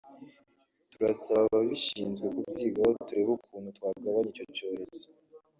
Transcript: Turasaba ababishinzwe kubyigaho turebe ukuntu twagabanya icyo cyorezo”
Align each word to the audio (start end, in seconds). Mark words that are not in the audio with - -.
Turasaba 0.91 1.43
ababishinzwe 1.49 2.27
kubyigaho 2.35 2.91
turebe 3.07 3.31
ukuntu 3.37 3.67
twagabanya 3.77 4.29
icyo 4.33 4.45
cyorezo” 4.55 5.05